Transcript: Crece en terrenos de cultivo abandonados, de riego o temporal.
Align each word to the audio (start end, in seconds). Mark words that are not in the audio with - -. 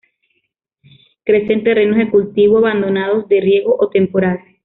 Crece 1.23 1.53
en 1.53 1.63
terrenos 1.63 1.95
de 1.95 2.09
cultivo 2.09 2.57
abandonados, 2.57 3.27
de 3.29 3.39
riego 3.39 3.75
o 3.77 3.87
temporal. 3.91 4.39